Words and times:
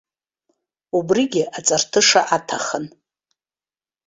Убригьы 0.97 1.43
аҵарҭыша 1.57 2.21
аҭахын. 2.35 2.85